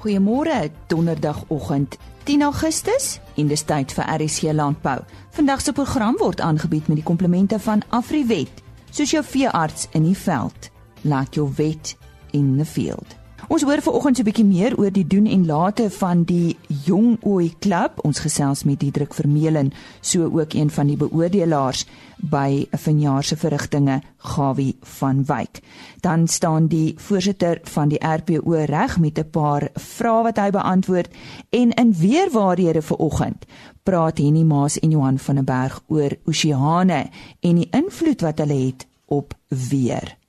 [0.00, 5.02] Goeiemôre, donderdagoggend 10 Augustus en dis tyd vir RC Landbou.
[5.36, 10.16] Vandag se program word aangebied met die komplemente van Afriwet, soos jou veearts in die
[10.16, 10.72] veld.
[11.04, 11.96] Laat jou wet
[12.32, 13.19] in the field.
[13.50, 16.56] Ons hoor vanoggend so 'n bietjie meer oor die doen en late van die
[16.86, 17.98] Jong Ooi Klub.
[18.04, 23.36] Ons gesels met Diedrik Vermeulen, so ook een van die beoordelaars by 'n vanjaar se
[23.36, 25.60] verrigtinge, Gawie van Wyk.
[26.00, 31.08] Dan staan die voorsitter van die RPO reg met 'n paar vrae wat hy beantwoord
[31.50, 33.46] en in weer waarhede vanoggend
[33.82, 37.08] praat Henny Maas en Johan van der Berg oor oseane
[37.40, 40.19] en die invloed wat hulle het op weer.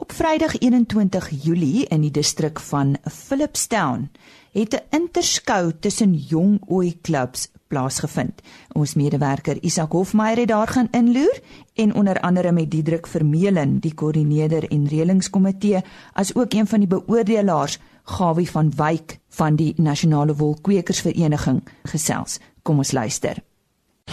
[0.00, 4.10] Op Vrydag 21 Julie in die distrik van Philipstown
[4.52, 8.40] het 'n interskou tussen jong ooi klubs plaasgevind.
[8.72, 11.40] Ons medewerker Isak Hofmeyer het daar gaan inloer
[11.74, 16.88] en onder andere met Diedrik Vermeulen, die koördineerder en reëlingskomitee, as ook een van die
[16.88, 22.38] beoordelaars, Gawie van Wyk van die Nasionale Wolkwekersvereniging gesels.
[22.62, 23.47] Kom ons luister.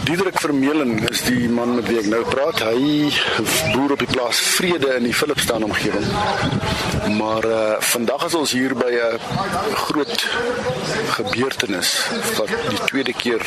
[0.04, 2.60] Diederik Vermeulen is die man met wie ek nou praat.
[2.66, 3.08] Hy
[3.72, 6.04] boer op die plaas Vrede in die Philipston omgewing.
[7.16, 9.18] Maar uh vandag is ons hier by 'n
[9.86, 10.26] groot
[11.16, 11.90] gebeurtenis
[12.36, 13.42] wat die tweede keer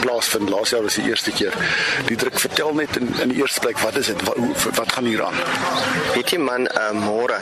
[0.00, 0.50] plaasvind.
[0.50, 1.54] Laas jaar was die eerste keer.
[2.06, 4.22] Diederik, vertel net in in die eerste plek wat is dit?
[4.22, 4.36] Wat,
[4.76, 5.38] wat gaan hier aan?
[6.14, 7.40] Weet jy man, uh, môre.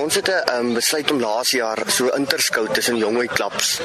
[0.00, 3.80] Ons het 'n um, besluit om laas jaar so interskou tussen jongoui klubs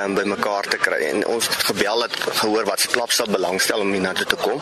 [0.00, 1.00] um, bymekaar te kry.
[1.12, 4.60] En ons het gebel het gehoor wat se klubs sal belangstel om hiernatoe te kom.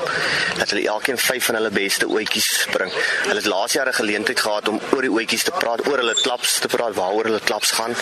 [0.59, 2.93] Dat hulle elkeen 5 van hulle beste oetjies bring.
[3.27, 6.15] Hulle het laas jaar 'n geleentheid gehad om oor die oetjies te praat, oor hulle
[6.15, 7.95] klaps te praat, waaroor hulle klaps gaan.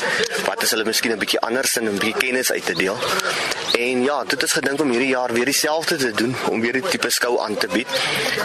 [0.47, 2.99] Wat is hulle miskien 'n bietjie anders en 'n bietjie kennis uit te deel.
[3.79, 6.89] En ja, dit is gedink om hierdie jaar weer dieselfde te doen, om weer die
[6.89, 7.89] tipe skou aan te bied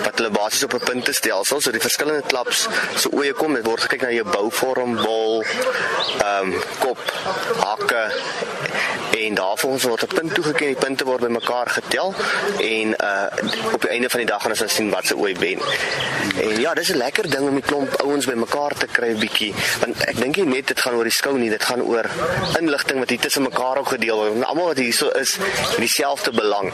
[0.04, 3.82] wat hulle basies op 'n puntestelsel, so die verskillende klaps so oeye kom, dit word
[3.82, 6.98] gekyk na jou bouvorm, bol, ehm um, kop,
[7.60, 8.12] hakke
[9.26, 12.14] en daarvolgens word 'n punt toegeken, die punte word bymekaar getel
[12.60, 13.26] en uh
[13.74, 15.60] op die einde van die dag gaan ons sien wat se ooi wen.
[16.42, 20.04] En ja, dis 'n lekker ding om die klomp ouens bymekaar te kry bietjie, want
[20.04, 22.06] ek dink nie net dit gaan oor die skou nie, dit gaan oor
[22.60, 24.44] inligting wat hier tussen mekaar ook gedeel word.
[24.44, 26.72] Almal wat hier so is, het dieselfde belang.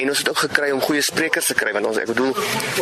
[0.00, 2.34] En ons het ook gekry om goeie sprekers te kry want ons ek bedoel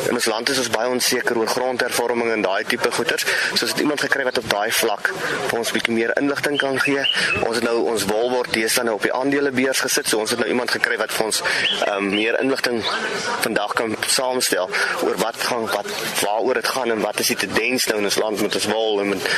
[0.08, 3.24] in ons land is ons baie onseker oor grondhervorming en daai tipe goeters.
[3.54, 5.12] So ons het iemand gekry wat op daai vlak
[5.48, 7.04] vir ons bietjie meer inligting kan gee.
[7.46, 10.08] Ons het nou ons wolword deesdae nou op die aandelebeurs gesit.
[10.08, 11.40] So ons het nou iemand gekry wat vir ons
[11.88, 12.82] um, meer inligting
[13.40, 14.68] vandag kan saamstel
[15.06, 15.88] oor wat gaan wat
[16.20, 19.00] waaroor dit gaan en wat is die tendens nou in ons land met ons wol
[19.00, 19.28] en met,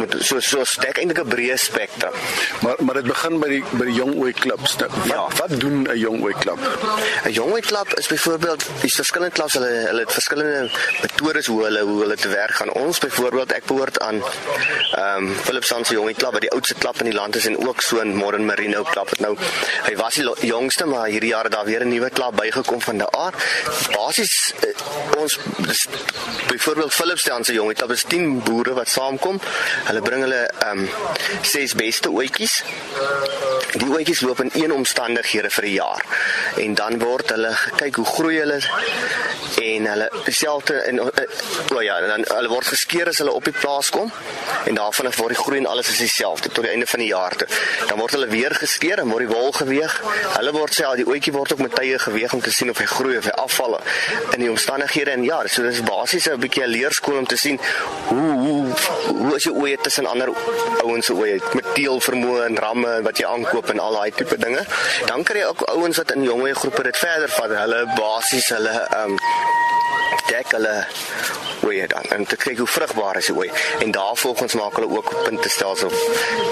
[0.00, 2.16] met so so sterk eintlik 'n breë spektrum.
[2.64, 4.76] Maar maar dit begin by die by die jong ooi klubs.
[4.80, 5.26] Nou, wat ja.
[5.40, 6.60] wat doen 'n jong ooi klub?
[7.24, 10.70] 'n Jong ooi klub is byvoorbeeld die verskillende klubs hulle hulle het verskillende
[11.02, 12.72] metodes hoe hulle hoe hulle te werk gaan.
[12.72, 16.74] Ons byvoorbeeld ek behoort aan ehm um, Philipson se jong ooi klub wat die oudste
[16.74, 18.46] klub in die land is en ook so 'n Modern
[18.78, 19.34] Merino klub wat nou
[19.86, 22.98] hy was die jongste maar hierdie jaar het daar weer 'n nuwe klub bygekom van
[22.98, 23.34] die aard.
[23.92, 25.38] Basies uh, ons
[26.46, 29.40] byvoorbeeld Philipson se jong klub is 10 boere wat saamkom.
[29.84, 30.88] Hulle bring hulle ehm um,
[31.42, 32.62] ses beste oetjies
[33.68, 36.04] Die oetjies loop in een omstandighede vir 'n jaar
[36.56, 38.60] en dan word hulle kyk hoe groei hulle
[39.62, 41.10] en hulle dieselfde en o
[41.74, 44.12] oh ja, dan hulle word geskeer as hulle op die plaas kom
[44.64, 47.08] en daarvan af word die groei en alles is dieselfde tot die einde van die
[47.08, 47.48] jaar toe.
[47.88, 49.94] Dan word hulle weer geskeer en word die wol geweeg.
[50.36, 52.80] Hulle word sê al die oetjie word ook met tye geweeg om te sien of
[52.82, 53.78] hy groei of hy afval
[54.36, 57.58] in die omstandighede en ja, so dis basies 'n bietjie 'n leerskool om te sien
[58.12, 58.60] hoe hoe
[59.18, 60.30] hoe as jy oeye tussen ander
[60.84, 64.36] ouens se oeye met teel vermoë en ramme wat jy aankoop en al daai tipe
[64.36, 64.64] dinge.
[65.06, 67.56] Dan kry jy ook ouens wat in jonger groepe dit verder vat.
[67.64, 69.18] Hulle basies hulle ehm um,
[70.28, 70.74] dek hulle
[71.64, 73.48] oeye dan en te kyk hoe vrugbaar is die ooi
[73.84, 75.92] en daarvolgens maak hulle ook punte stelsel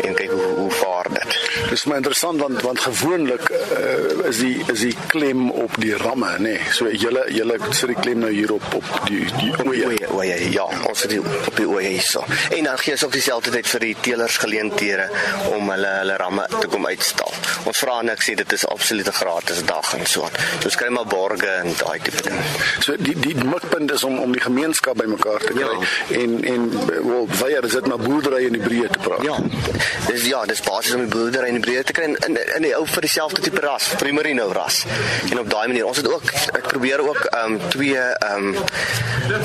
[0.02, 1.38] en kyk hoe hoe vaar dit.
[1.76, 6.30] Dis my interessant want want gewoonlik uh, is die is die klem op die ramme
[6.38, 6.54] nê.
[6.54, 6.70] Nee.
[6.72, 9.90] So julle julle sit die klem nou hier op op die die oeye.
[9.90, 12.22] Oeye, oeye ja, ons sit die, op die oeye hierso.
[12.56, 15.04] En dan gee ons ook dieselfde tyd vir die teelers geleenthede
[15.50, 17.36] om hulle hulle ramme te kom uitstal.
[17.68, 20.40] Ons vra niks sê dit is absolute gratis dag en so aan.
[20.64, 22.40] So skry maar borge en daai tipe ding.
[22.86, 25.92] So die die mikpunt is om om die gemeenskap bymekaar te kry ja.
[26.22, 29.28] en en wel weier is dit maar boerdery in die breë te praat.
[29.28, 29.36] Ja.
[30.08, 32.66] Dis ja, dis basies om die boerdery in die breë te kry in in, in
[32.66, 34.82] die ou vir dieselfde tipe ras, primerino ras.
[35.30, 38.56] En op daai manier, ons het ook ek probeer ook ehm um, twee ehm um,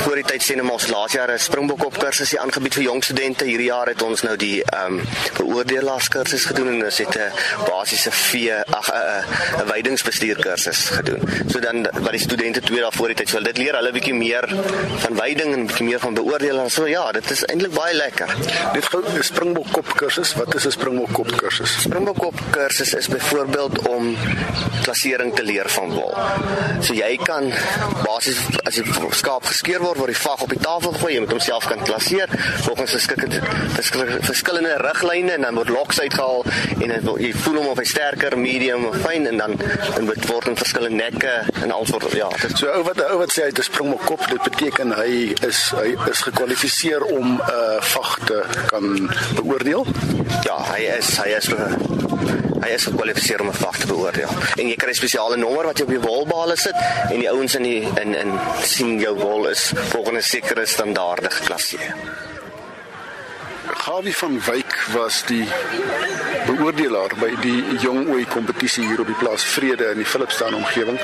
[0.03, 2.83] voor die tyd sê net ons laas jaar 'n springbok op kursus hier aangebied vir
[2.83, 3.45] jong studente.
[3.45, 5.01] Hierdie jaar het ons nou die ehm um,
[5.38, 7.31] beoordelaars kursus gedoen en ons het 'n
[7.65, 11.21] basiese vee ag 'n weidingsbestuur kursus gedoen.
[11.50, 14.13] So dan wat die studente twee dae voor die tyd, so dit leer hulle bietjie
[14.13, 14.47] meer
[15.03, 16.71] van wyding en bietjie meer van beoordeling.
[16.71, 18.29] So ja, dit is eintlik baie lekker.
[18.73, 20.33] Net gou 'n springbokkop kursus.
[20.33, 21.77] Wat is 'n springbokkop kursus?
[22.12, 24.18] Springbokkop kursus is byvoorbeeld om
[24.84, 26.12] klassering te leer van wol.
[26.84, 27.48] So jy kan
[28.04, 28.84] basies as die
[29.16, 32.28] skaap geskeur word, word die vag op die tafel gooi, jy moet homself kan klasseer
[32.66, 36.44] volgens verskillende verskillende riglyne en dan word loks uitgehaal
[36.81, 39.56] en dan jy voel hom of hy sterker, medium of fyn en dan
[39.96, 42.30] dan word in verskillende nekke en al soort ja.
[42.54, 45.96] So ou wat ou wat sê hy het 'n springbokkop, dit beteken hy is hy
[46.10, 48.86] is gekwalifiseer om 'n uh, vag te kan
[49.36, 49.86] beoordeel.
[50.44, 51.48] Ja, hy is hy is
[52.62, 54.30] hy is gekwalifiseer om 'n vag te beoordeel.
[54.56, 56.75] En jy kry 'n spesiale nommer wat jy op jou wolbale sit
[57.10, 61.96] en die ouens in die in in sien jou wol is volgens sekere standaarde geklasseer.
[63.81, 65.48] Gawie van Wyk was die
[66.46, 71.00] beoordelaar by die jong ooi kompetisie hier op die plaas Vrede in die Philipston omgewing.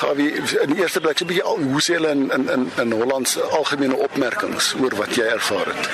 [0.00, 0.30] Gawie
[0.62, 2.92] in die eerste plek so 'n bietjie al hoe sê hulle in in in in
[2.92, 5.88] Holland se algemene opmerkings oor wat jy ervaar het.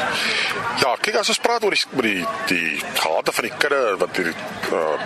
[0.83, 4.17] Ja, kyk as ons praat oor die oor die die gehate van die kudde wat
[4.17, 4.35] hier
[4.73, 4.99] uh,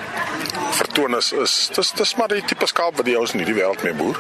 [0.71, 3.83] vertoon is is dis dis maar die tipe skaap wat die ouens in hierdie wêreld
[3.83, 4.19] mee boer.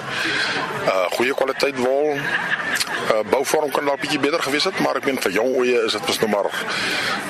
[0.87, 2.15] Uh goeie kwaliteit wol.
[2.15, 5.97] Uh bouvorm kan dalk bietjie beter gewees het, maar ek meen vir jong oeye is
[5.97, 6.51] dit mos nou maar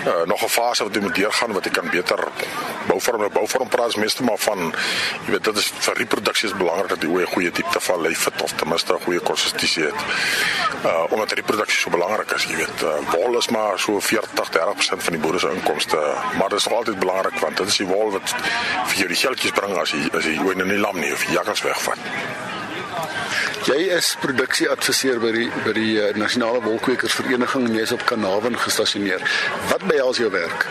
[0.06, 2.18] uh, nog 'n fase wat jy moet deurgaan wat jy kan beter
[2.86, 4.74] bouvorm en bouvorm praat meeste maar van
[5.24, 8.24] jy weet dit is vir reproduksie is belangrik dat die oeye goeie diepte van lyf
[8.24, 10.00] het of ten minste 'n goeie konsistensie het.
[10.84, 15.12] Uh omdat reproduksie so belangrik is, jy weet, uh, wol is maar so 40-30% van
[15.12, 15.98] die boere se inkomste,
[16.38, 18.34] maar dit is nog altyd belangrik want dit is die wol wat
[18.86, 21.24] vir jou die geldjies bring as jy as jy oeye nou nie lam nie of
[21.32, 21.98] jakkals wegvat.
[23.68, 28.56] Jy is produksieadviseur by die by die uh, Nasionale Wolkweekers Vereniging en jy's op Kanavan
[28.58, 29.24] gestasioneer.
[29.68, 30.64] Wat behels jou werk?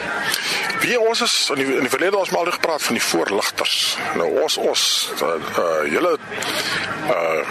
[0.82, 3.78] Wie ons is in die, in die verlede ons maar gepraat van die voorligters.
[4.18, 4.88] Nou ons ons
[5.20, 7.44] uh, uh julle uh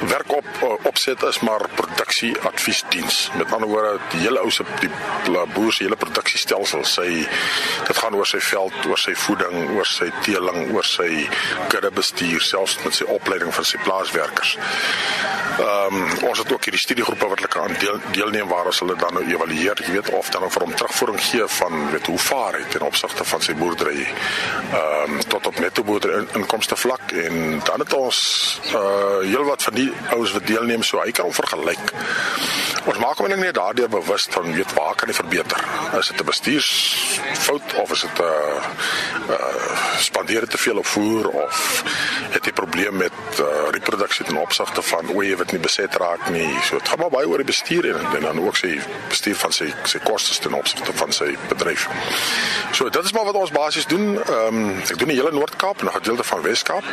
[0.00, 3.30] werk op uh, opset is maar produksie adviesdiens.
[3.36, 4.90] Met ander woorde, die hele ou se die
[5.54, 7.08] boer se hele produksiestelsel, sy
[7.86, 11.10] dit gaan oor sy veld, oor sy voeding, oor sy teeling, oor sy
[11.72, 14.56] kudde bestuur, selfs met sy opleiding van sy plaaswerkers.
[15.56, 18.96] Ehm um, ons het ook hierdie studiegroepe wat hulle aan deel, deelneem waar as hulle
[19.00, 22.18] dan nou evalueer, jy weet of dan nou vir hom terugvoering gee van weet hoe
[22.18, 24.04] vaar hy ten opsigte van sy boerdery.
[24.04, 28.18] Ehm um, tot op netto boerdery in, inkomste vlak en dan het ons
[28.74, 28.84] uh
[29.24, 31.92] heelwat van die ouens wat deelneem so hy kan hom vergelyk.
[32.86, 35.62] Ons maak hom net daardeur bewus van weet waar kan hy verbeter.
[35.98, 38.62] Is dit 'n bestuursfout of is dit 'n uh,
[39.34, 41.82] uh, spandeer te veel op voer of
[42.30, 46.58] het jy probleem met uh, reproduksie ten opsigte van oeye wat nie beset raak nie.
[46.62, 49.52] So dit gaan maar baie oor die bestuur en, en dan ook sy bestuur van
[49.52, 51.88] sy sy kostes ten opsigte van sy bedryf.
[52.72, 54.22] So dit is maar wat ons basies doen.
[54.22, 56.84] Ehm um, ek doen die hele Noord-Kaap en 'n gedeelte van Wes-Kaap.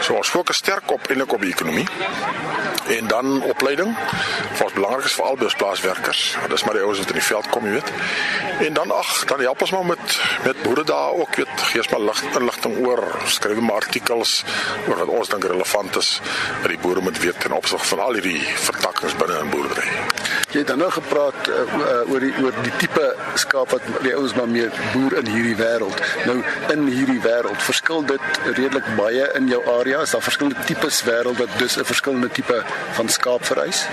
[0.00, 1.88] So ons fokus sterk op eintlik op die ekonomie
[2.86, 3.96] en dan opleiding
[4.58, 6.22] wat belangrik is vir al ons plaaswerkers.
[6.48, 7.92] Dis maar die ouens wat in die veld kom, jy weet.
[8.66, 11.90] En dan ag, dan help ons maar met met boere daar ook, weet, gee ons
[11.92, 14.44] maar lig inligting oor, skryf maar artikels
[14.88, 16.20] oor wat ons dink relevant is
[16.62, 19.88] dat die boere moet weet ten opsigte van al hierdie vertakkings binne in boerdery.
[20.52, 23.04] Jy het dan nou gepraat uh, oor die oor die tipe
[23.40, 26.02] skaap wat die ouens maar meer boer in hierdie wêreld.
[26.28, 26.34] Nou
[26.74, 30.02] in hierdie wêreld verskil dit redelik baie in jou area.
[30.04, 32.58] Is daar verskillende tipes wêreld wat dus 'n verskillende tipe
[32.98, 33.86] van skaap vereis?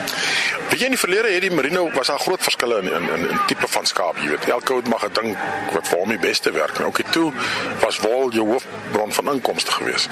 [0.70, 3.30] Weet jy in die verlede het die merino was daar groot verskille in in in,
[3.30, 4.50] in tipe van skaap, jy weet.
[4.50, 5.38] Elke ou mag gedink
[5.74, 6.78] wat vir hom die beste werk.
[6.80, 7.32] Nou okay, toe
[7.80, 10.10] was wol jou hoofbron van inkomste geweest.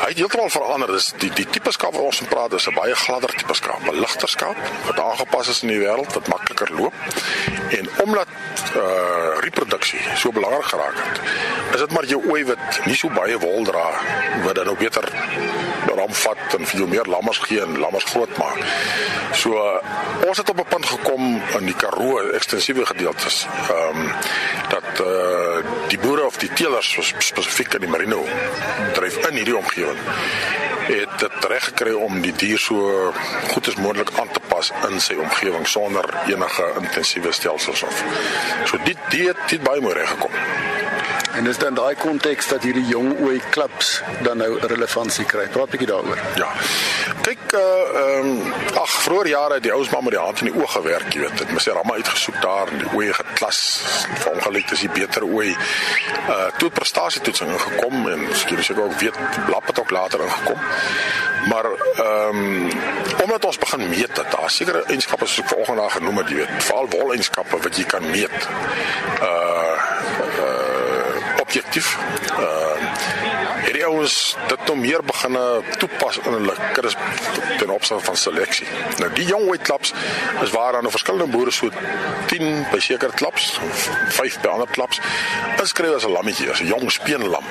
[0.00, 0.92] Hy het heeltemal verander.
[0.92, 4.00] Dis die die tipe skaap wat ons praat is 'n baie gladder tipe skaap, 'n
[4.00, 6.94] ligter skaap wat aangepas is in die wêreld wat makliker loop.
[7.78, 8.28] En omdat
[8.76, 11.20] uh reproduksie so belangrik geraak het,
[11.74, 13.86] is dit maar jou ooi wat nie so baie wol dra
[14.44, 15.06] wat dan ook beter
[15.96, 18.60] ram vat en vir jou meer lammers gee en lammers groot maak.
[19.40, 23.46] So uh, ons het op 'n punt gekom in die Karoo ekstensiewe gedeeltes.
[23.68, 24.12] Ehm um,
[24.68, 28.20] dat uh die boere of die teelers spesifiek in die merino
[28.94, 29.98] dryf in hierdie omgewing
[30.90, 33.10] het dit reg gekry om die dier so
[33.50, 38.04] goed as moontlik aan te pas in sy omgewing sonder enige intensiewe stelsels of.
[38.70, 40.34] So dit dit dit baie mooi reg gekom.
[41.34, 45.46] En dis dan daai konteks dat hierdie jong ooi klubs dan nou relevantie kry.
[45.54, 46.18] Praat bietjie daaroor.
[46.40, 46.48] Ja.
[47.22, 47.68] Kyk uh
[48.00, 50.68] ehm um, ag vroeër jare het die ouens maar met die hand in die oë
[50.74, 51.38] gewerk, jy weet.
[51.38, 53.60] Dit mos ramma uitgesoek daar in die ooi geklas.
[54.22, 55.50] Vir ongeluk is die beter ooi.
[56.28, 60.60] Uh toe prestasietoetsing gekom en skielik seker ook weet blap het ook later ingekom.
[61.50, 62.70] Maar ehm um,
[63.22, 66.36] omdat ons begin meet dat daar sekere eienskappe soos ek vanoggend daar genoem het, jy
[66.42, 68.48] weet, veral woleienskappe wat jy kan meet.
[69.20, 69.39] Uh
[71.62, 73.68] uh objektief.
[73.68, 76.96] Uh het die ouens dit nou meer begine toepas in hulle kinders
[77.58, 78.66] ten opsigte van seleksie.
[78.98, 79.92] Nou die jong white klaps
[80.42, 81.70] is waar aan 'n verskillende boere so
[82.26, 83.58] 10 by sekere klaps,
[84.08, 85.00] 5 by ander klaps
[85.58, 87.44] inskryf as 'n lammetjie, as 'n jong speenlam.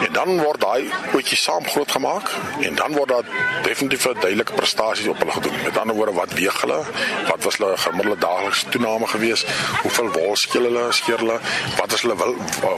[0.00, 3.24] En dan word daai oetjie saam groot gemaak en dan word daar
[3.62, 5.62] definitief duidelike prestasies op hulle gedoen.
[5.64, 6.82] Met ander woorde, wat weeg hulle?
[7.28, 9.44] Wat was hulle gemiddelde daaglikse toename gewees?
[9.82, 11.38] Hoeveel wol skeel hulle, skeer hulle?
[11.76, 12.16] Wat is hulle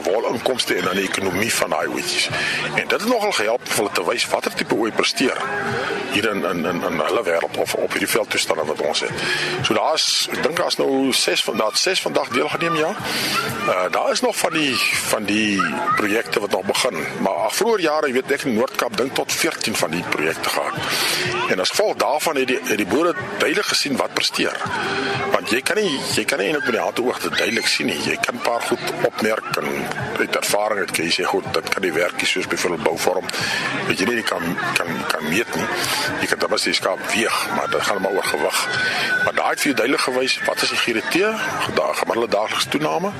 [0.03, 2.29] wol inkomste en dan die ekonomie van daai oetjies?
[2.75, 5.37] En dit het nogal gehelp vir hulle te wys watter tipe ooi presteer
[6.15, 9.23] hier in in in, in hulle wêreld of op hierdie veldtoestande wat ons het.
[9.67, 12.91] So daar's ek dink daar's nou 6 van daai 6 vandag deelgeneem ja.
[13.67, 14.75] Uh daar is nog van die
[15.11, 15.61] van die
[15.95, 19.75] projekte wat nog begin maar vroeër jare, jy weet ek in Noord-Kaap dink tot 14
[19.75, 20.73] van die projekte gehad.
[21.53, 24.57] En as gevolg daarvan het die het die boere duidelik gesien wat presteer.
[25.33, 27.91] Want jy kan nie jy kan nie eintlik met die hande oog te duidelik sien
[27.91, 27.99] nie.
[28.07, 29.69] Jy kan 'n paar goed opmerk en
[30.19, 33.25] uit ervaring het jy sê goed, dit kan die werkie soos byvoorbeeld bouvorm.
[33.87, 34.43] Weet jy nie kan
[34.73, 35.67] kan kan meet nie.
[36.21, 38.61] Jy kan dan as jy skaap weeg, maar dit gaan maar oor gewig.
[39.23, 41.21] Maar daai het vir jou duidelik gewys wat is die GDT,
[41.77, 43.11] daag gemiddelde daaglikse toename.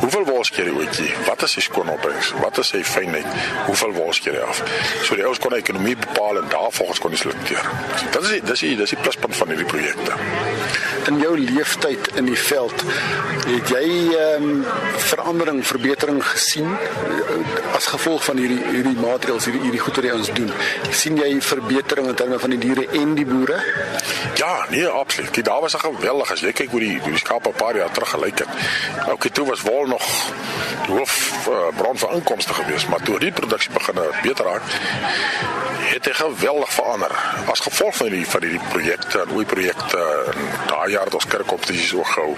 [0.00, 1.10] Hoeveel wol skeer jy ooitjie?
[1.26, 2.34] Wat is sy skoonopbrengs?
[2.40, 3.28] Wat is sy fynheid?
[3.66, 4.62] hoeveel wol skeer jy af.
[5.06, 7.68] So die ouens kon die ekonomie bepaal en daarvolgens kon hulle selekteer.
[8.10, 10.16] Dit is die, dis die dis die pluspunt van hierdie projekte.
[11.10, 12.84] In jou leeftyd in die veld,
[13.46, 14.64] het jy ehm um,
[15.10, 20.18] verandering, verbetering gesien eh, as gevolg van hierdie hierdie maatreëls, hierdie hierdie goeie wat jy
[20.18, 20.52] ons doen?
[21.00, 23.58] sien jy verbetering in terme van die diere en die boere?
[24.38, 25.30] Ja, nee, absoluut.
[25.34, 27.76] Kyk, daar was 'n geweldige as jy kyk hoe die hoe die skape 'n paar
[27.76, 28.48] jaar terug gelyk het.
[29.12, 30.04] Okay, toe was wol nog
[30.86, 34.62] die hoof uh, bron van inkomste geweest, maar toe die produksie begin beter raak,
[35.90, 37.12] het hy geweldig verander.
[37.50, 39.98] As gevolg van die van hierdie projekte en ooi projekte
[40.34, 42.34] en daai jaar ons kerkkompetisies ook gehou.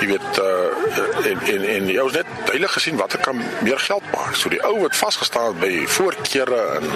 [0.00, 3.78] Jy weet uh, en en en jy het net duidelik gesien wat ek kan meer
[3.78, 4.34] geld maak.
[4.38, 6.88] So die ou wat vasgestaan het by voorkeure en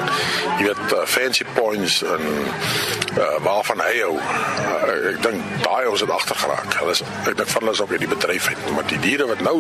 [0.59, 6.05] jy weet uh, fancy points en uh, waarvan hy ou uh, ek dink daai ons
[6.05, 6.79] het agter geraak.
[6.81, 9.45] Hulle is ek dink van hulle is op hierdie bedryf het, maar die diere wat
[9.47, 9.59] nou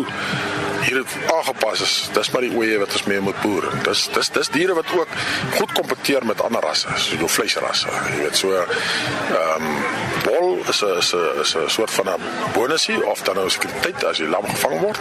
[0.84, 3.68] hier het aangepas is, dis maar die oeye wat ons mee moet boer.
[3.86, 5.08] Dis dis dis diere wat ook
[5.56, 7.88] goed kompeteer met ander rasse, so jou vleisrasse.
[8.10, 9.70] Jy weet so ehm um,
[10.24, 12.22] bol is 'n is 'n is 'n soort van 'n
[12.52, 15.00] bonusie of dan nou sekuriteit as jy lam gevang word.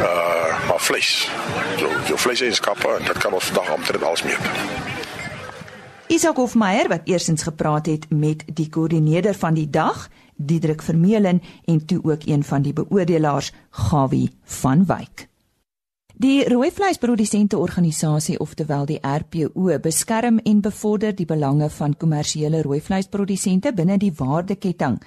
[0.00, 1.28] Uh maar vleis.
[1.76, 4.89] Jou jou vleiseienskappe en dit kan ons vandag omtrent alles meet.
[6.10, 11.38] Isak Hofmeyer wat eersins gepraat het met die koördineerder van die dag, Diedrik Vermeulen
[11.70, 15.28] en toe ook een van die beoordelaars, Gawie van Wyk.
[16.20, 22.80] Die rooi vleisprodusente organisasie oftewel die RPO beskerm en bevorder die belange van kommersiële rooi
[22.84, 24.98] vleisprodusente binne die waardeketting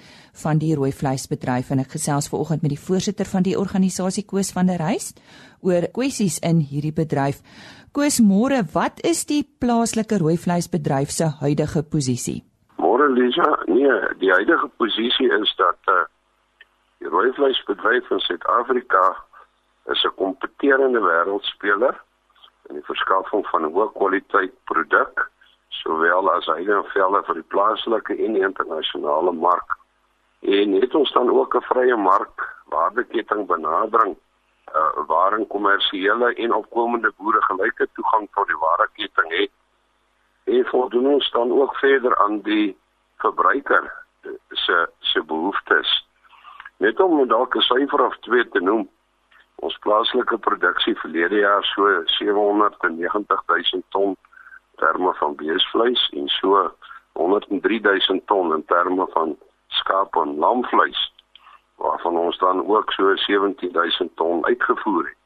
[0.42, 4.50] van die rooi vleisbedryf en ek gesels vanoggend met die voorsitter van die organisasie Koos
[4.56, 5.12] van der Reis
[5.60, 7.44] oor kwessies in hierdie bedryf.
[7.94, 12.40] Koos, môre, wat is die plaaslike rooi vleisbedryf se huidige posisie?
[12.82, 16.00] Môre Lisa, nee, die huidige posisie is dat uh,
[16.98, 19.04] die rooi vleisbedryf in Suid-Afrika
[19.94, 21.94] is 'n kompeterende wêreldspeler
[22.68, 25.30] in die verskaffing van hoë kwaliteit produk
[25.84, 29.78] sowel as hyde en velle vir die plaaslike en die internasionale mark.
[30.42, 32.42] En het ons dan ook 'n vrye mark
[32.74, 34.18] waardeketting benadering
[34.74, 39.50] uh, waarin kommersiële en opkomende boere gelyke toegang tot die waardeketting het.
[40.44, 42.76] En voldoen ons dan ook verder aan die
[43.16, 43.92] verbruiker
[44.48, 46.08] se se behoeftes.
[46.76, 48.88] Net om dalk 'n syfer of twee te noem,
[49.54, 54.16] ons plaaslike produksie verlede jaar so 790 000 ton
[54.76, 56.74] terme van beesvleis en so
[57.12, 59.38] 103 000 ton in terme van
[59.68, 61.13] skaap en lamvleis
[61.76, 65.22] waarvan ons dan ook so 17 000 ton uitgevoer het.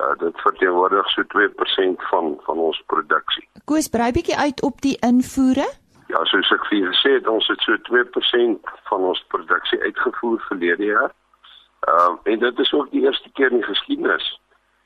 [0.00, 3.48] Uh, dit verteenwoordig so 2% van van ons produksie.
[3.64, 5.66] Koos brei bietjie uit op die invoere?
[6.06, 10.40] Ja, soos ek vir julle gesê het, ons het so 2% van ons produksie uitgevoer
[10.46, 11.12] verlede jaar.
[11.80, 14.40] Ehm uh, en dit is ook die eerste keer in die geskiedenis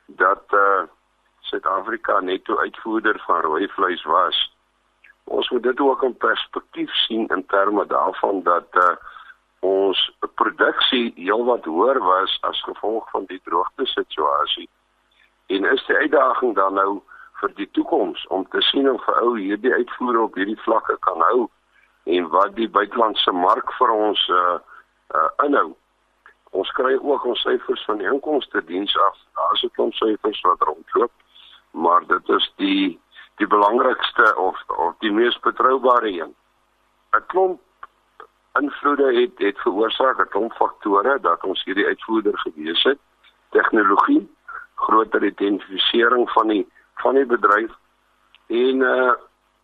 [0.06, 0.82] dat eh uh,
[1.44, 4.56] Suid-Afrika netto uitvoerder van rooi vleis was.
[5.24, 8.96] Ons moet dit ook in perspektief sien in terme daarvan dat eh uh,
[9.64, 10.00] ons
[10.40, 14.68] produksie heelwat hoër was as gevolg van die droogte situasie.
[15.46, 17.02] En is die uitdaging dan nou
[17.40, 21.24] vir die toekoms om te sien of vir ou hierdie uitvoere op hierdie vlakke kan
[21.30, 21.48] hou
[22.16, 24.58] en wat die buitelandse mark vir ons uh,
[25.16, 25.72] uh, inhou
[26.54, 29.16] ons kry ook ons syfers van die inkomste diens af.
[29.38, 31.12] Daar's 'n klomp syfers wat rondloop,
[31.70, 33.00] maar dit is die
[33.36, 36.34] die belangrikste of of die mees betroubare een.
[37.16, 37.60] 'n Klomp
[38.60, 42.98] invloede het het veroorsaak 'n klomp faktore dat ons hierdie uitvoerder gewees het.
[43.50, 44.30] Tegnologie,
[44.74, 47.72] groter identifisering van die van die bedryf
[48.46, 49.12] en uh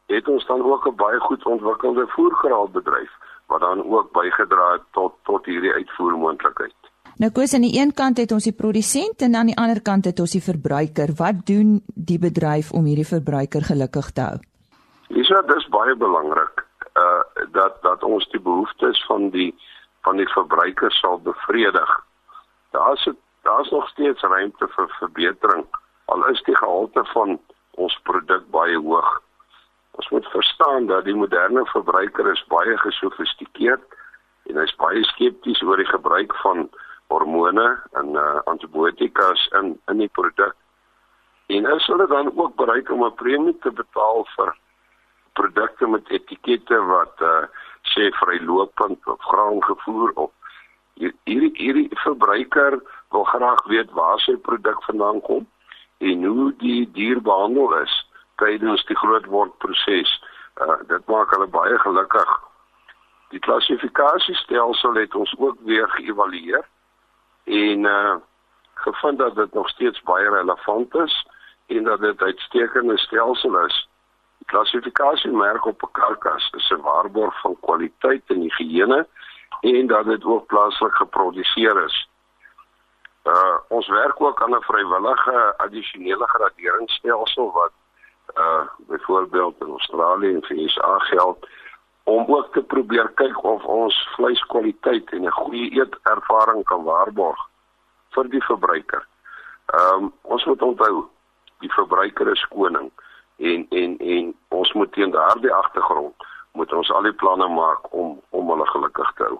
[0.06, 3.12] het ons dan ook 'n baie goed ontwikkelde voergraalbedryf
[3.46, 6.74] wat dan ook bygedra het tot tot hierdie uitvoermoontlikheid.
[7.16, 10.04] Nou koes aan die een kant het ons die produsent en aan die ander kant
[10.04, 11.08] het ons die verbruiker.
[11.16, 14.38] Wat doen die bedryf om hierdie verbruiker gelukkig te hou?
[15.08, 16.69] Dis dis baie belangrik
[17.52, 19.54] dat dat ons die behoeftes van die
[20.02, 21.90] van die verbruiker sal bevredig.
[22.70, 23.08] Daar's
[23.42, 25.66] daar's nog steeds ruimte vir verbetering
[26.10, 27.38] al is die gehalte van
[27.70, 29.10] ons produk baie hoog.
[29.90, 33.98] Ons moet verstaan dat die moderne verbruiker is baie gesofistikeerd
[34.50, 36.66] en hy's baie skepties oor die gebruik van
[37.12, 37.68] hormone
[38.00, 40.56] en uh, antibiotikas in in die produk.
[41.50, 44.54] En is hulle dan ook bereid om 'n premie te betaal vir
[45.40, 47.44] produkte met etikette wat uh,
[47.92, 50.30] sê vrylopend of graangevoer of
[51.00, 52.76] hierdie hierdie verbruiker
[53.14, 55.46] wil graag weet waar sy produk vandaan kom
[56.10, 57.94] en hoe die dier behandel is
[58.40, 60.12] tydens die grootword proses.
[60.60, 62.30] Uh, dit maak hulle baie gelukkig.
[63.32, 66.66] Die klassifikasiestelsel het ons ook weer geëvalueer
[67.60, 68.18] en uh
[68.80, 71.14] gevind dat dit nog steeds baie relevant is
[71.66, 73.88] en dat dit uitstekende stelsel is.
[74.46, 79.06] Klassifikasiemerk op 'n karkas is 'n waarborg van kwaliteit en higiëne
[79.60, 82.08] en dat dit ook plaaslik geproduseer is.
[83.24, 87.72] Uh ons werk ook aan 'n vrywillige addisionele graderingsstelsel wat
[88.34, 91.48] uh byvoorbeeld in Australië en VSA geld
[92.04, 97.38] om ook te probeer kyk of ons vleiskwaliteit en 'n goeie eetervaring kan waarborg
[98.10, 99.06] vir die verbruiker.
[99.66, 101.08] Ehm um, ons moet onthou
[101.58, 102.90] die verbruiker is koning
[103.40, 106.14] en en en ons moet teen daardie agtergrond
[106.52, 109.38] moet ons al die planne maak om om hulle gelukkig te hou.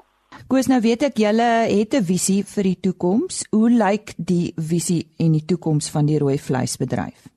[0.50, 3.46] Koos nou weet ek julle het 'n visie vir die toekoms.
[3.50, 7.28] Hoe lyk die visie en die toekoms van die rooi vleisbedryf?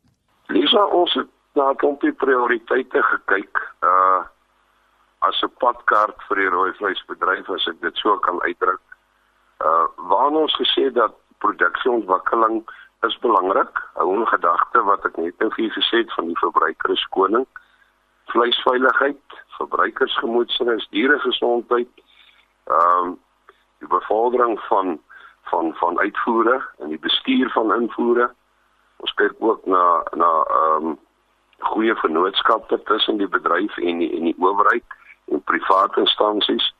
[0.47, 3.57] Lisa, ons het na 'n klompie prioriteite gekyk.
[3.81, 4.21] Uh
[5.23, 8.81] as 'n padkaart vir die rooi vleisbedryf as ek dit so kan uitdruk.
[9.59, 12.63] Uh waarna ons gesê dat produksieontwikkeling
[13.03, 13.89] is belangrik.
[13.93, 17.05] Hou in gedagte wat ek net nou vir julle gesê het van die verbruiker is
[17.15, 17.45] koning.
[18.31, 22.03] Vleisveiligheid, verbruikersgemoedsrus, dieregesondheid,
[22.71, 23.17] ehm um,
[23.83, 24.99] die bevordering van
[25.51, 28.29] van van uitvoere en die bestuur van invoere.
[29.03, 30.99] Ons kyk ook na na ehm um,
[31.73, 34.95] goeie vennootskappe tussen die bedryf en die en die owerheid
[35.31, 36.71] en private instansies.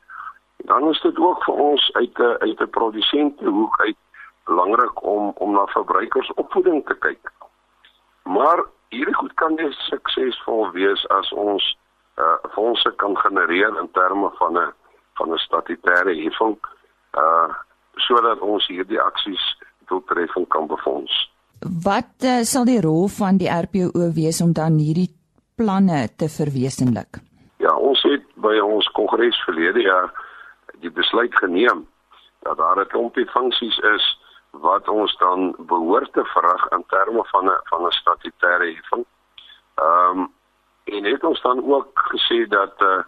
[0.56, 3.96] Dan is dit ook vir ons uit 'n uit 'n produsente hoek uit
[4.44, 7.32] belangrik om om na verbruikersopvoeding te kyk.
[8.22, 11.76] Maar hierdie goed kan nie suksesvol wees as ons
[12.22, 14.72] uh fondse kan genereer in terme van 'n
[15.18, 16.56] van 'n statutêre heffing
[17.24, 17.50] uh
[18.06, 19.44] sodat ons hierdie aksies
[19.86, 21.30] doeltreffend kan befonds.
[21.84, 25.10] Wat uh, sal die rol van die RPO wees om dan hierdie
[25.56, 27.20] planne te verwesenlik?
[27.56, 30.10] Ja, ons het by ons kongres verlede jaar
[30.82, 31.86] die besluit geneem
[32.42, 34.04] dat daar 'n klompie funksies is
[34.60, 39.04] wat ons dan behoort te verrig in terme van 'n van 'n statutêre heffing.
[39.74, 40.32] Ehm um,
[40.84, 43.02] en het ons dan ook gesê dat uh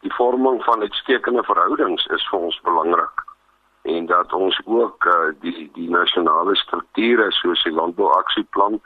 [0.00, 3.24] die vorming van uitstekende verhoudings is vir ons belangrik
[3.82, 8.80] en dat ons ook uh, die die nasionale strukture soos die landbouaksieplan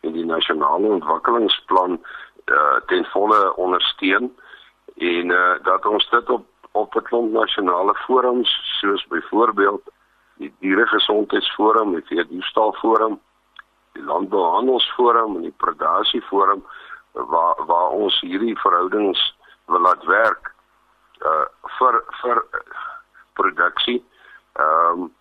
[0.00, 1.98] en die nasionale ontwikkelingsplan
[2.44, 4.30] uh, ten volle ondersteun
[4.94, 9.82] en uh, dat ons dit op op 'n klomp nasionale forums soos byvoorbeeld
[10.38, 13.18] die dieregesondheidsforum, die veediefstalforum,
[13.96, 16.64] die landbouhandelsforum en die predasieforum
[17.12, 19.20] waar waar ons hierdie verhoudings
[19.66, 20.52] wil laat werk
[21.24, 21.44] uh
[21.78, 22.42] vir vir
[23.40, 24.00] produksie
[24.64, 25.14] ehm um,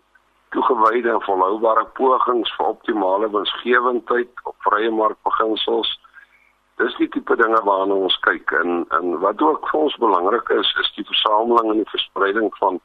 [0.55, 5.89] toegewyde en volhoubare pogings vir optimale winsgewendheid op vrye markbeginsels
[6.83, 10.75] dis die tipe dinge waarna ons kyk en en wat ook vir ons belangrik is
[10.83, 12.79] is die versameling en die verspreiding van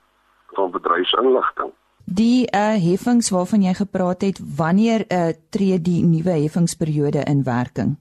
[0.57, 1.73] van bedryfsinligting
[2.11, 7.97] Die uh heffings waarvan jy gepraat het, wanneer uh tree die nuwe heffingsperiode in werking?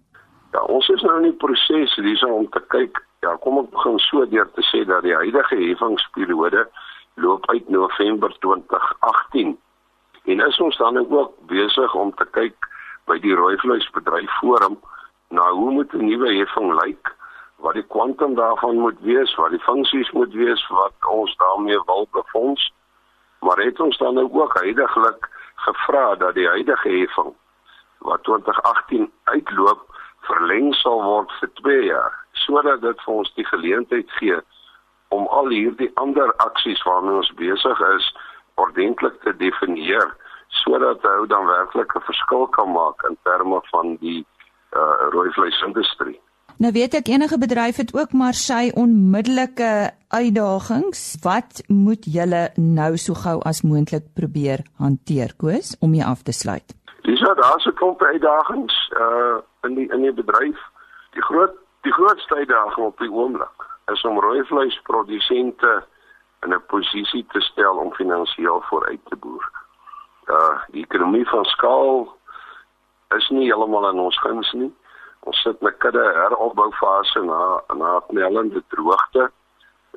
[0.51, 3.97] Ja, ons is nou in die proses hierso om te kyk Ja, kom ek begin
[3.99, 6.61] so deur te sê dat die huidige heffingsperiode
[7.19, 9.57] loop uit November 2018.
[10.31, 12.69] En is ons dan ook besig om te kyk
[13.11, 14.77] by die rooivleisbedryf forum
[15.35, 17.11] na hoe moet 'n nuwe heffing lyk?
[17.59, 22.07] Wat die kwantum daarvan moet wees, wat die funksies moet wees wat ons daarmee wil
[22.11, 22.71] befonds.
[23.39, 27.33] Maar het ons dan ook heidaglik gevra dat die huidige heffing
[27.99, 29.85] wat 2018 uitloop
[30.21, 34.39] verleng sal word vir 2 jaar sodat dit vir ons die geleentheid gee
[35.09, 38.09] om al hierdie ander aksies waarmee ons besig is
[38.55, 40.15] ordentlik te definieer
[40.61, 44.25] sodat hy dan werklik 'n verskil kan maak in terme van die
[44.79, 46.19] uh rooi vleisindustrie.
[46.59, 51.15] Nou weet ek enige bedryf het ook maar sy onmiddellike uitdagings.
[51.23, 56.35] Wat moet julle nou so gou as moontlik probeer hanteer, Koos, om jy af te
[56.35, 56.75] sluit?
[57.07, 60.59] Dis nou daar's 'n klomp uitdagings uh in die in die bedryf.
[61.15, 61.55] Die groot
[61.87, 63.59] die grootste uitdaging op die oomblik
[63.93, 65.83] is om rooi vleisprodusente
[66.43, 69.51] in 'n posisie te stel om finansiëel vooruit te boer.
[70.27, 72.17] Uh die ekonomie van skaal
[73.15, 74.73] is nie heeltemal in ons guns nie.
[75.19, 79.31] Ons sit met kudde heropboufase na na knellende droogte.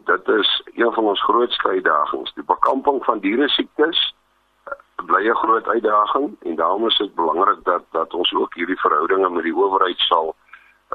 [0.05, 2.33] Dit is een van ons grootste uitdagings.
[2.35, 4.15] Die bekamping van diere siektes
[5.07, 9.31] bly 'n groot uitdaging en daarom is dit belangrik dat dat ons ook hierdie verhoudinge
[9.31, 10.35] met die owerheid sal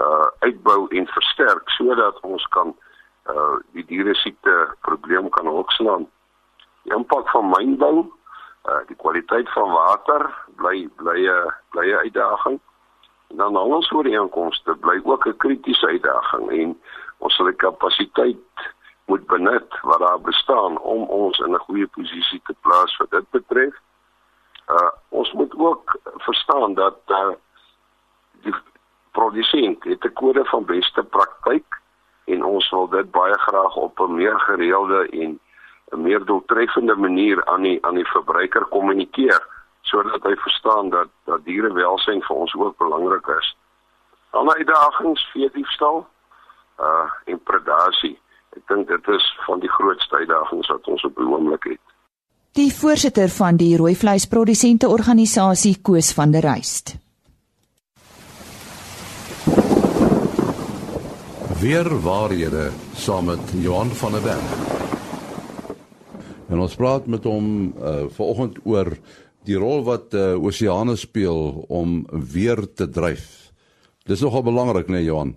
[0.01, 2.75] uh uitbou en versterk sodat ons kan
[3.29, 6.07] uh die diere siekte probleem kan hoekslaan.
[6.83, 8.11] Die impak van mynbou,
[8.69, 12.59] uh die kwaliteit van water bly bly 'n bly 'n uitdaging.
[12.59, 12.61] En
[13.27, 16.81] dan ons ooreenkomste bly ook 'n kritiese uitdaging en
[17.17, 22.41] ons sal die kapasiteit moet benut wat daar bestaan om ons in 'n goeie posisie
[22.43, 23.75] te plaas wat dit betref.
[24.69, 27.31] Uh ons moet ook verstaan dat uh
[28.43, 28.55] die
[29.11, 31.81] produsent het 'n kode van beste praktyk
[32.25, 35.39] en ons wil dit baie graag op 'n meer gereelde en
[35.91, 39.56] 'n meer doeltreffende manier aan die aan die verbruiker kommunikeer
[39.89, 43.55] sodat hy verstaan dat dat dierewelsyn vir ons ook belangrik is.
[44.35, 46.05] Ander uitdagings vir diefstal
[46.79, 48.15] uh en predasie.
[48.57, 51.83] Ek dink dit is van die grootste uitdagings wat ons op die oomblik het.
[52.57, 56.95] Die voorsitter van die rooi vleisprodusente organisasie Koos van der Rust.
[61.61, 64.49] Weer waarhede saam met Johan van der Berg.
[66.49, 67.47] En ons praat met hom
[67.77, 68.93] uh vanoggend oor
[69.47, 73.51] die rol wat uh oseane speel om weer te dryf.
[74.07, 75.35] Dis nogal belangrik, né, nee, Johan?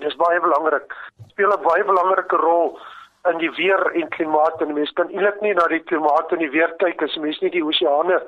[0.00, 0.92] Dis baie belangrik.
[1.30, 2.78] Speel 'n baie belangrike rol
[3.30, 6.50] in die weer en klimaat en mense kan eintlik nie na die klimaat en die
[6.50, 8.18] weer kyk as mense nie die oseane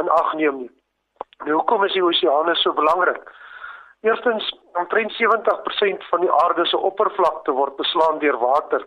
[0.00, 0.70] in ag neem nie.
[1.44, 3.24] Nou hoekom is die oseane so belangrik?
[4.04, 8.86] Eerstens, omtrent 70% van die aarde se oppervlakte word beslaan deur water.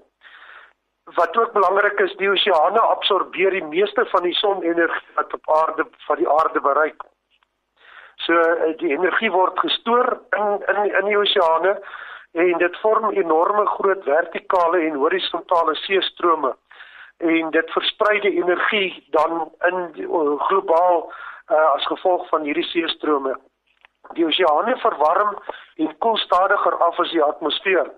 [1.15, 5.87] Wat ook belangrik is, die oseane absorbeer die meeste van die sonenergie wat op aarde
[6.07, 7.03] van die aarde bereik.
[8.25, 11.77] So eh, die energie word gestoor in in in die oseane
[12.31, 16.55] en dit vorm enorme groot vertikale en horisontale seestrome
[17.17, 19.77] en dit versprei die energie dan in
[20.37, 21.13] globaal
[21.51, 23.37] uh, as gevolg van hierdie seestrome.
[24.13, 25.37] Die oseane verwarm
[25.75, 27.89] en koel stadiger af as die atmosfeer.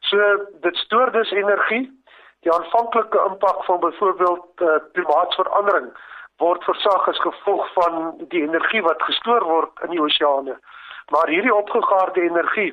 [0.00, 0.18] So
[0.64, 1.84] dit stoor dus energie.
[2.42, 5.92] Die aanvanklike impak van byvoorbeeld uh, klimaatsverandering
[6.42, 10.56] word versag as gevolg van die energie wat gestoor word in die oseane.
[11.14, 12.72] Maar hierdie opgegaarde energie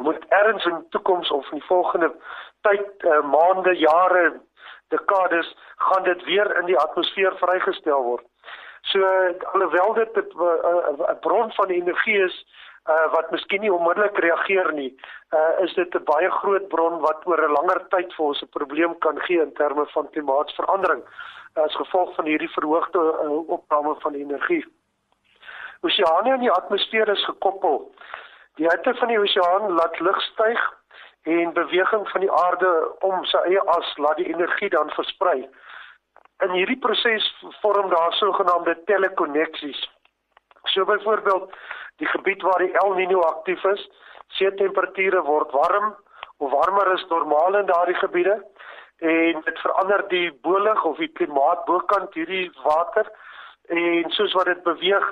[0.00, 2.12] moet erns in die toekoms of in die volgende
[2.68, 4.40] tyd uh, maande, jare,
[4.88, 8.24] dekades gaan dit weer in die atmosfeer vrygestel word.
[8.86, 9.02] So
[9.52, 12.36] alhoewel dit 'n uh, bron van energie is
[12.88, 14.90] uh, wat miskien nie onmiddellik reageer nie,
[15.34, 18.48] uh, is dit 'n baie groot bron wat oor 'n langer tyd vir ons 'n
[18.58, 21.02] probleem kan gee in terme van klimaatsverandering
[21.54, 24.64] as gevolg van hierdie verhoogde uh, opname van energie.
[25.82, 27.92] Oseane in die atmosfeer is gekoppel
[28.56, 30.60] Die hitte van die oseaan laat lug styg
[31.22, 32.70] en beweging van die aarde
[33.04, 35.42] om sy eie as laat die energie dan versprei.
[36.44, 37.26] In hierdie proses
[37.60, 39.82] vorm daar sogenaamde telekoneksies.
[40.72, 41.52] So byvoorbeeld
[41.98, 43.88] die gebied waar die El Niño aktief is,
[44.36, 45.94] see temperature word warm
[46.38, 48.36] of warmer as normaal in daardie gebiede
[48.98, 53.08] en dit verander die bolig of die klimaat bokant hierdie water
[53.68, 55.06] en soos wat dit beweeg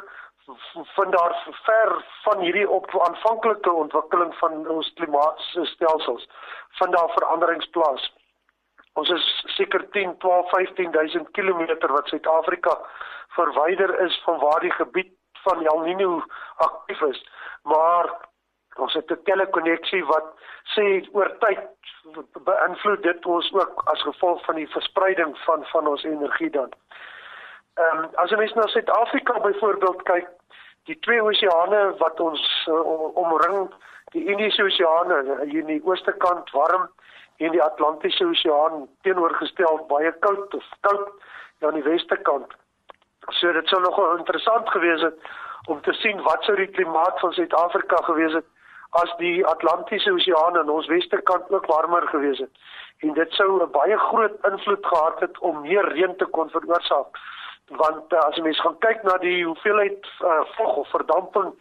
[0.97, 6.29] vind daar ver van hierdie op aanvanklike ontwikkeling van ons klimaatstelsels
[6.81, 8.13] vind daar veranderings plaas.
[8.93, 9.25] Ons is
[9.57, 12.79] seker 10, 12, 15000 km wat Suid-Afrika
[13.37, 15.13] verwyder is van waar die gebied
[15.47, 16.23] van El Niño
[16.67, 17.21] aktief is.
[17.63, 18.11] Maar
[18.77, 20.27] ons het 'n telekonneksie wat
[20.75, 21.61] sê oor tyd
[22.45, 26.73] beïnvloed dit ons ook as gevolg van die verspreiding van van ons energie dan.
[27.75, 30.29] Ehm um, as jy mens na Suid-Afrika byvoorbeeld kyk,
[30.85, 33.73] die twee oseane wat ons uh, omring,
[34.13, 35.11] die Indiese Oseaan
[35.49, 36.89] hier in die ooste kant warm
[37.37, 41.11] en die Atlantiese Oseaan teenoorgestel baie koud of koud
[41.65, 42.53] aan die weste kant.
[43.29, 45.19] So dit sou nogal interessant gewees het
[45.69, 48.47] om te sien wat sou die klimaat van Suid-Afrika gewees het
[48.91, 52.51] as die Atlantiese Oseaan aan ons weste kant ook warmer gewees het.
[53.03, 57.19] En dit sou 'n baie groot invloed gehad het om meer reën te kon veroorsaak
[57.73, 61.53] want uh, as jy mens gaan kyk na die hoeveelheid uh, vog of verdamping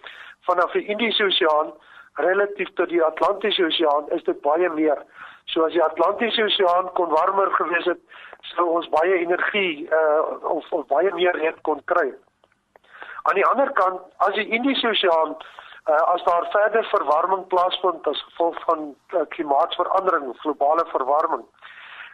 [0.48, 1.72] vanaf die Indiese Oseaan
[2.14, 5.00] relatief tot die Atlantiese Oseaan is dit baie meer.
[5.46, 8.02] So as die Atlantiese Oseaan kon warmer gewees het,
[8.52, 10.22] sou ons baie energie uh
[10.56, 12.12] of, of baie meer reën kon kry.
[13.24, 18.24] Aan die ander kant, as die Indiese Oseaan uh, as daar verder verwarming plaasvind as
[18.30, 21.46] gevolg van uh, klimaatsverandering, globale verwarming,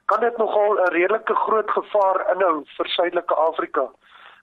[0.05, 3.89] kan dit nogal 'n redelike groot gevaar inhou vir Suidelike Afrika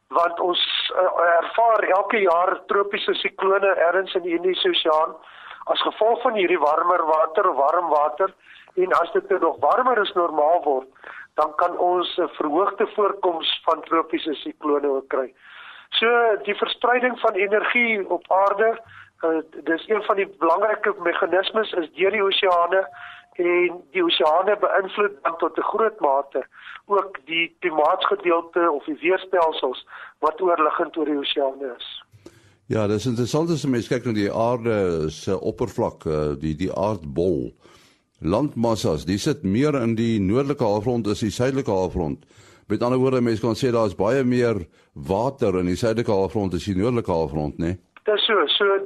[0.09, 0.61] want ons
[0.95, 5.17] uh, ervaar elke jaar tropiese siklone ergens in die Indiese Oseaan
[5.65, 8.35] as gevolg van hierdie warmer water of warm water
[8.75, 10.89] en as dit nou nog warmer as normaal word
[11.37, 15.29] dan kan ons 'n verhoogde voorkoms van tropiese siklone ook kry.
[15.91, 16.07] So
[16.43, 18.81] die verspreiding van energie op aarde,
[19.25, 22.89] uh, dis een van die belangrike meganismes is deur die oseane
[23.37, 26.47] en die oseane beïnvloed dan tot 'n groot mate
[26.87, 29.87] ook die klimaatsgedeelte of die weerstelsels
[30.19, 32.03] wat oorliggend oor die oseane is.
[32.67, 37.53] Ja, dis interessant as jy kyk na die aarde se oppervlak, eh, die die aardbol.
[38.21, 42.23] Landmassas, dis sit meer in die noordelike halfrond as die suidelike halfrond.
[42.67, 44.63] Met ander woorde, mense kan sê daar's baie meer
[45.09, 47.75] water in die suidelike halfrond as die noordelike halfrond, né?
[47.75, 47.83] Nee?
[48.07, 48.79] Dis so, so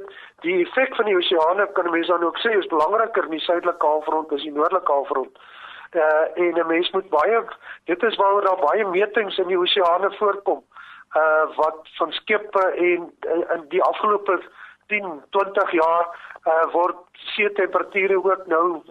[0.43, 3.87] die effek van die oseane kan mense dan ook sê is belangriker in die suidelike
[3.87, 5.39] halfrond as die noordelike halfrond.
[5.91, 7.41] Uh en 'n mens moet baie
[7.85, 10.63] dit is waaroor daar baie metings in die oseane voorkom.
[11.15, 14.41] Uh wat van skepe en uh, in die afgelope
[14.87, 16.05] 10, 20 jaar
[16.45, 16.97] uh word
[17.35, 18.81] see temperature ook nou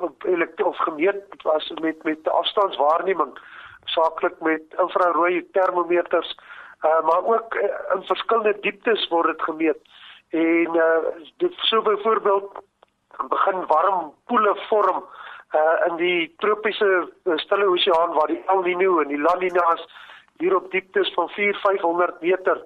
[0.65, 3.39] of gemeet as met met afstandswaarneming
[3.85, 6.37] saaklik met infrarooi termometers.
[6.85, 7.63] Uh maar ook uh,
[7.95, 9.81] in verskillende dieptes word dit gemeet.
[10.31, 10.99] En uh
[11.37, 12.63] dit so byvoorbeeld
[13.29, 15.05] begin warm poele vorm
[15.55, 19.67] uh in die tropiese uh, stille oseaan waar die El Niño en die La Niña
[20.39, 22.63] hier op dieptes van 4 500 meter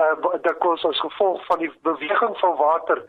[0.00, 3.04] uh kom as gevolg van die beweging van water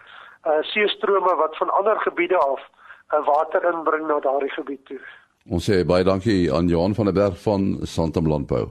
[0.45, 5.01] uh seestrome wat van ander gebiede af uh, water inbring na daardie gebied toe.
[5.49, 8.67] Ons sê baie dankie aan Johan van der Berg van Santam Landbou.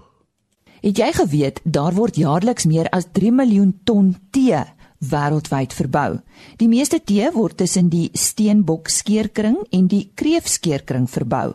[0.83, 4.59] Het jy geweet daar word jaarliks meer as 3 miljoen ton tee
[5.05, 6.19] wêreldwyd verbou.
[6.61, 11.55] Die meeste tee word tussen die steenbok skeerkring en die kreefskeerkring verbou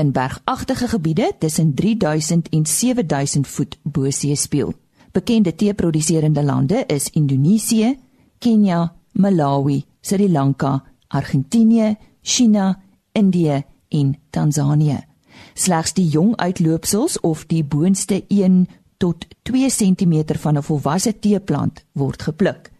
[0.00, 4.72] in bergagtige gebiede tussen 3000 en 7000 voet bo seespieël.
[5.12, 7.98] Bekende teeproduserende lande is Indonesië,
[8.38, 12.80] Kenia, Malawi, Sri Lanka, Argentinië, China,
[13.12, 14.98] Indië en Tansanië.
[15.54, 18.66] Slegs die jong uitloopsels of die boonste 1
[18.98, 22.70] tot 2 cm van 'n volwasse teeplant word gepluk.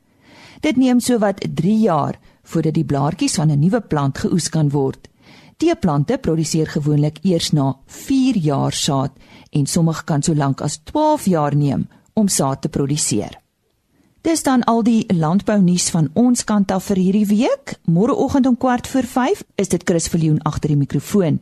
[0.60, 5.08] Dit neem sowat 3 jaar voordat die blaartjies van 'n nuwe plant geoes kan word.
[5.56, 9.12] Teeplante produseer gewoonlik eers na 4 jaar saad
[9.50, 13.40] en sommige kan so lank as 12 jaar neem om saad te produseer.
[14.20, 17.72] Dis dan al die landbou nuus van ons kant af vir hierdie week.
[17.88, 21.38] Môreoggend om kwart voor 5 is dit Chris Viljoen agter die mikrofoon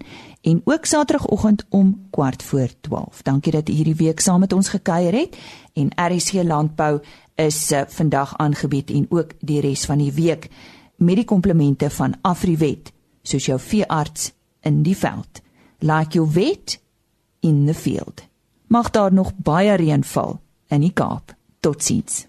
[0.47, 3.23] en ook Saterdagoggend om kwart voor 12.
[3.23, 5.35] Dankie dat u hierdie week saam met ons gekuier het
[5.75, 7.01] en RSC Landbou
[7.35, 10.49] is uh, vandag aangebied en ook die res van die week
[10.97, 15.43] met die komplemente van Afriwet, soos jou veearts in die veld.
[15.79, 16.79] Like your vet
[17.41, 18.23] in the field.
[18.67, 21.35] Mag daar nog baie reën val in die Kaap.
[21.61, 22.29] Totsiens.